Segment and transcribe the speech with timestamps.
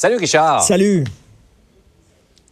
[0.00, 0.62] Salut Richard.
[0.62, 1.04] Salut.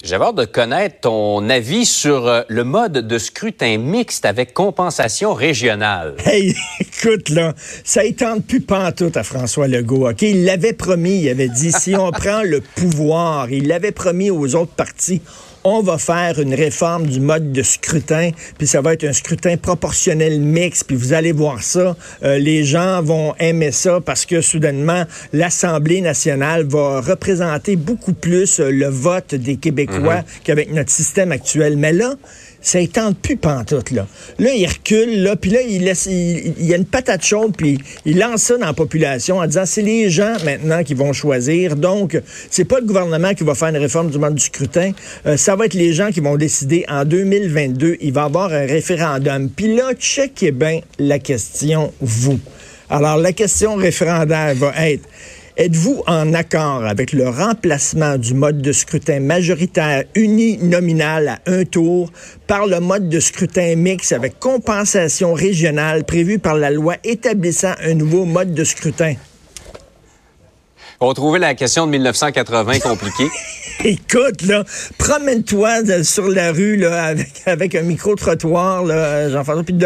[0.05, 5.33] J'avais hâte de connaître ton avis sur euh, le mode de scrutin mixte avec compensation
[5.33, 6.15] régionale.
[6.27, 10.21] Hey, écoute, là, ça tente plus pantoute à François Legault, OK?
[10.21, 14.55] Il l'avait promis, il avait dit, si on prend le pouvoir, il l'avait promis aux
[14.55, 15.23] autres partis,
[15.65, 19.57] on va faire une réforme du mode de scrutin, puis ça va être un scrutin
[19.57, 24.41] proportionnel mix, puis vous allez voir ça, euh, les gens vont aimer ça parce que
[24.41, 30.25] soudainement, l'Assemblée nationale va représenter beaucoup plus euh, le vote des Québécois mhm.
[30.45, 31.77] qu'avec notre système actuel.
[31.77, 32.15] Mais là,
[32.61, 34.07] ça tente plus pantoute, là.
[34.39, 37.79] Là, il recule, là, puis là, il laisse, il, y a une patate chaude, puis
[38.05, 41.77] il lance ça dans la population en disant, c'est les gens maintenant qui vont choisir.
[41.77, 44.93] Donc, c'est pas le gouvernement qui va faire une réforme du mode du scrutin.
[45.27, 47.97] Euh, ça va être les gens qui vont décider en 2022.
[48.03, 49.49] Il va y avoir un référendum.
[49.49, 52.39] Puis là, checkez bien la question, vous.
[52.91, 55.09] Alors, la question référendaire va être,
[55.57, 62.13] Êtes-vous en accord avec le remplacement du mode de scrutin majoritaire uninominal à un tour
[62.47, 67.95] par le mode de scrutin mixte avec compensation régionale prévu par la loi établissant un
[67.95, 69.15] nouveau mode de scrutin?
[71.01, 73.29] On trouvait la question de 1980 compliquée.
[73.85, 74.65] Écoute, là,
[74.99, 78.85] promène-toi sur la rue là, avec, avec un micro-trottoir,
[79.31, 79.77] Jean-François, puis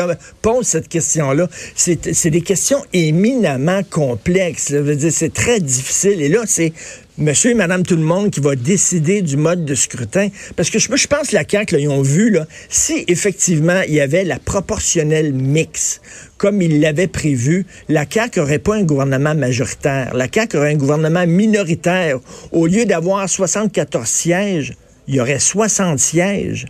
[0.41, 1.49] pose cette question-là.
[1.75, 4.73] C'est des questions éminemment complexes.
[5.11, 6.23] C'est très difficile.
[6.23, 6.73] Et là, c'est
[7.19, 10.29] monsieur et madame tout le monde qui va décider du mode de scrutin.
[10.57, 13.95] Parce que je, pense que la CAQ, là, ils ont vu, là, si effectivement il
[13.95, 16.01] y avait la proportionnelle mix,
[16.39, 20.15] comme il l'avait prévu, la CAQ n'aurait pas un gouvernement majoritaire.
[20.15, 22.19] La CAQ aurait un gouvernement minoritaire.
[22.51, 24.75] Au lieu d'avoir 74 sièges,
[25.09, 26.67] il y aurait 60 sièges.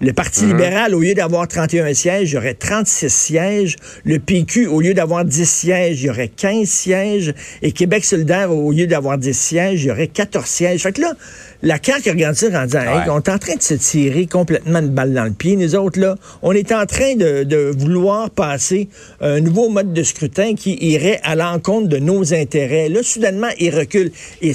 [0.00, 0.50] Le Parti mhm.
[0.50, 3.76] libéral, au lieu d'avoir 31 sièges, il y aurait 36 sièges.
[4.04, 7.34] Le PQ, au lieu d'avoir 10 sièges, il y aurait 15 sièges.
[7.62, 10.82] Et Québec solidaire, au lieu d'avoir 10 sièges, il y aurait 14 sièges.
[10.82, 11.14] Fait que là,
[11.62, 14.90] la CAQ regarde ça en disant, on est en train de se tirer complètement une
[14.90, 15.56] balle dans le pied.
[15.56, 18.90] Nous autres, là, on est en train de, de vouloir passer
[19.22, 22.90] un nouveau mode de scrutin qui irait à l'encontre de nos intérêts.
[22.90, 24.12] Là, soudainement, il recule.
[24.42, 24.52] Et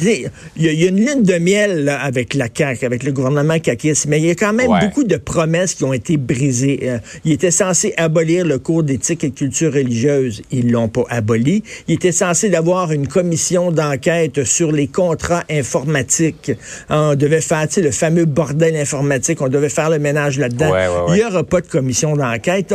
[0.00, 4.18] il y, a une lune de miel avec la CAQ, avec le gouvernement caquiste, mais
[4.18, 6.80] il y a quand même beaucoup de promesses qui ont été brisées.
[6.84, 10.42] Euh, il était censé abolir le cours d'éthique et de culture religieuse.
[10.50, 11.62] Ils l'ont pas aboli.
[11.88, 16.52] Il était censé d'avoir une commission d'enquête sur les contrats informatiques.
[16.90, 19.40] On devait faire le fameux bordel informatique.
[19.40, 20.72] On devait faire le ménage là-dedans.
[21.08, 22.72] Il n'y aura pas de commission d'enquête.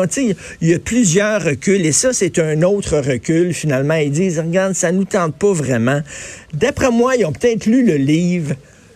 [0.62, 3.54] il y a plusieurs reculs et ça, c'est un autre recul.
[3.54, 6.02] Finalement, ils disent, regarde, ça nous tente pas vraiment.
[6.54, 8.54] D'après moi, ils ont peut-être lu le livre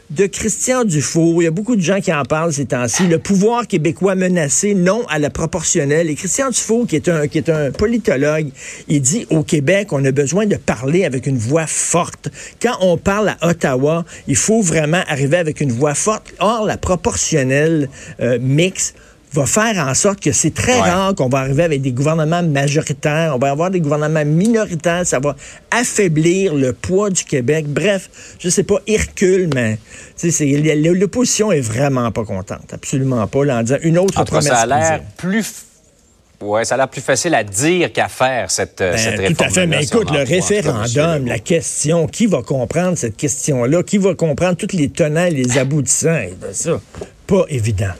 [0.09, 1.41] de Christian Dufour.
[1.41, 3.07] Il y a beaucoup de gens qui en parlent ces temps-ci.
[3.07, 6.09] Le pouvoir québécois menacé, non à la proportionnelle.
[6.09, 7.09] Et Christian Dufour, qui est
[7.49, 8.49] un, politologue,
[8.87, 12.29] il dit au Québec, on a besoin de parler avec une voix forte.
[12.61, 16.33] Quand on parle à Ottawa, il faut vraiment arriver avec une voix forte.
[16.39, 17.89] Or, la proportionnelle
[18.21, 18.95] euh, mixte,
[19.33, 23.33] va faire en sorte que c'est très rare qu'on va arriver avec des gouvernements majoritaires.
[23.35, 25.05] On va avoir des gouvernements minoritaires.
[25.05, 25.35] Ça va
[25.71, 27.65] affaiblir le poids du Québec.
[27.67, 29.77] Bref, je sais pas, il recule, mais
[30.93, 32.73] l'opposition est vraiment pas contente.
[32.73, 33.39] Absolument pas.
[33.39, 34.47] en disant une autre promesse.
[34.47, 35.63] ça a l'air plus
[36.39, 39.35] Ouais, ça a l'air plus facile à dire qu'à faire cette, euh, ben, cette réforme.
[39.35, 39.65] Tout à fait.
[39.67, 43.81] Mais écoute, le référendum, la question, qui va comprendre cette question-là?
[43.81, 46.25] Qui va comprendre tous les tenants et les aboutissants?
[46.39, 46.79] de ça,
[47.25, 47.93] pas évident.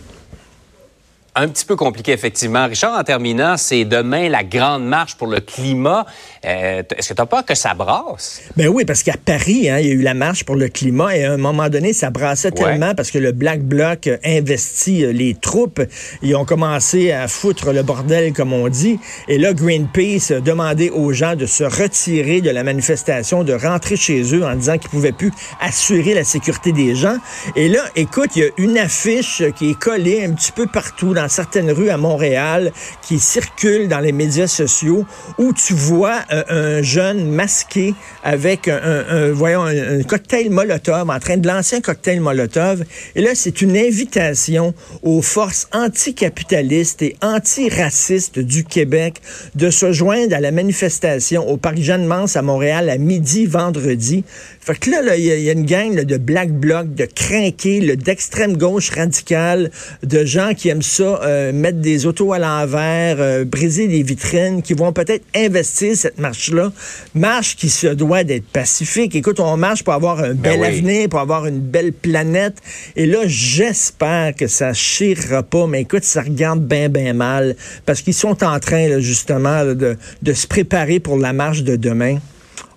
[1.40, 2.66] Un petit peu compliqué, effectivement.
[2.66, 6.04] Richard, en terminant, c'est demain la grande marche pour le climat.
[6.44, 8.42] Euh, est-ce que tu as peur que ça brasse?
[8.56, 11.16] Ben oui, parce qu'à Paris, hein, il y a eu la marche pour le climat
[11.16, 15.12] et à un moment donné, ça brassait tellement parce que le Black Bloc investit euh,
[15.12, 15.80] les troupes.
[16.24, 19.00] Ils ont commencé à foutre le bordel, comme on dit.
[19.28, 23.96] Et là, Greenpeace a demandé aux gens de se retirer de la manifestation, de rentrer
[23.96, 25.32] chez eux en disant qu'ils pouvaient plus
[25.62, 27.18] assurer la sécurité des gens.
[27.56, 31.14] Et là, écoute, il y a une affiche qui est collée un petit peu partout
[31.14, 32.72] dans certaines rues à Montréal
[33.02, 35.06] qui circulent dans les médias sociaux
[35.38, 37.94] où tu vois euh, un jeune masqué
[38.24, 42.84] avec un, voyons, un, cocktail Molotov, en train de lancer un cocktail Molotov.
[43.16, 49.22] Et là, c'est une invitation aux forces anticapitalistes et antiracistes du Québec
[49.56, 54.24] de se joindre à la manifestation au Parc Jeanne-Mance à Montréal à midi vendredi.
[54.60, 58.90] Fait que là, il y, a une gang de black blocs, de crinqués, d'extrême gauche
[58.90, 59.72] radicale,
[60.04, 64.62] de gens qui aiment ça, euh, mettre des autos à l'envers, euh, briser des vitrines,
[64.62, 66.72] qui vont peut-être investir cette marche-là.
[67.14, 69.16] Marche qui se doit d'être pacifique.
[69.16, 72.58] Écoute, on marche pour avoir un bel ben avenir, pour avoir une belle planète.
[72.96, 77.56] Et là, j'espère que ça chirera pas, mais écoute, ça regarde bien, bien mal,
[77.86, 82.18] parce qu'ils sont en train, justement, de, de se préparer pour la marche de demain.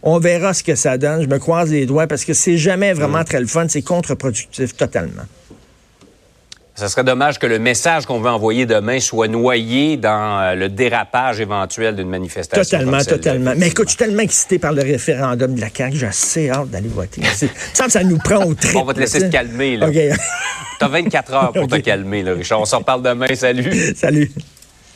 [0.03, 1.23] On verra ce que ça donne.
[1.23, 3.25] Je me croise les doigts parce que c'est jamais vraiment mm.
[3.25, 3.67] très le fun.
[3.69, 5.23] C'est contre-productif totalement.
[6.81, 10.71] Ce serait dommage que le message qu'on veut envoyer demain soit noyé dans euh, le
[10.71, 12.79] dérapage éventuel d'une manifestation.
[12.79, 13.53] Totalement, totalement.
[13.55, 16.71] Mais écoute, je suis tellement excité par le référendum de la CAQ, j'ai assez hâte
[16.71, 17.21] d'aller voter.
[17.75, 18.77] Ça, ça nous prend au trip.
[18.77, 19.77] On va te laisser te calmer.
[19.77, 19.89] Là.
[19.89, 20.11] Okay.
[20.79, 22.63] T'as 24 heures pour te calmer, là, Richard.
[22.63, 23.27] On s'en reparle demain.
[23.35, 23.95] Salut.
[23.95, 24.31] Salut.